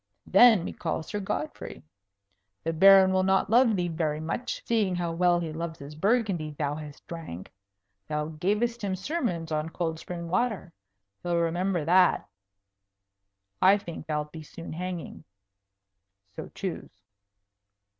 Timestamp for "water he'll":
10.27-11.37